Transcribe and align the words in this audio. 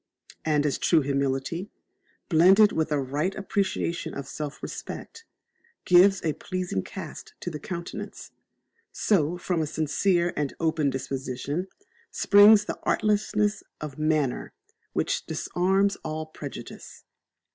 And 0.43 0.65
as 0.65 0.79
true 0.79 1.01
humility, 1.01 1.69
blended 2.27 2.71
with 2.71 2.91
a 2.91 2.99
right 2.99 3.35
appreciation 3.35 4.15
of 4.15 4.27
self 4.27 4.63
respect, 4.63 5.25
gives 5.85 6.25
a 6.25 6.33
pleasing 6.33 6.81
cast 6.81 7.35
to 7.41 7.51
the 7.51 7.59
countenance, 7.59 8.31
so 8.91 9.37
from 9.37 9.61
a 9.61 9.67
sincere 9.67 10.33
and 10.35 10.55
open 10.59 10.89
disposition 10.89 11.67
springs 12.09 12.65
that 12.65 12.79
artlessness 12.81 13.61
of 13.79 13.99
manner 13.99 14.53
which 14.93 15.27
disarms 15.27 15.97
all 15.97 16.25
prejudice. 16.25 17.03